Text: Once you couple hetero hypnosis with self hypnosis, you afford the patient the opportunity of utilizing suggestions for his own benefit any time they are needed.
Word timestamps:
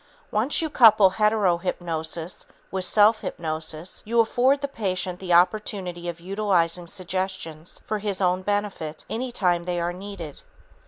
Once 0.31 0.63
you 0.63 0.67
couple 0.67 1.11
hetero 1.11 1.59
hypnosis 1.59 2.47
with 2.71 2.83
self 2.83 3.21
hypnosis, 3.21 4.01
you 4.03 4.19
afford 4.19 4.59
the 4.61 4.67
patient 4.67 5.19
the 5.19 5.31
opportunity 5.31 6.09
of 6.09 6.19
utilizing 6.19 6.87
suggestions 6.87 7.81
for 7.85 7.99
his 7.99 8.19
own 8.19 8.41
benefit 8.41 9.05
any 9.11 9.31
time 9.31 9.65
they 9.65 9.79
are 9.79 9.93
needed. 9.93 10.41